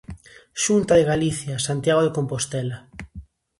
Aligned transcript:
Xunta 0.63 0.93
de 0.97 1.07
Galicia, 1.11 1.55
Santiago 1.67 2.01
de 2.03 2.15
Compostela. 2.17 2.77